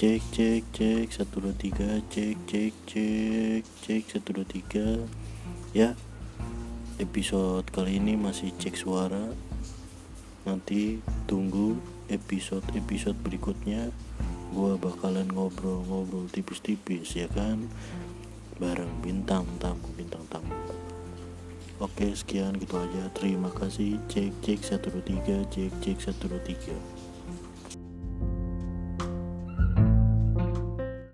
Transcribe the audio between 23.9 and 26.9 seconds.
Cek cek satu dua tiga cek cek satu dua tiga.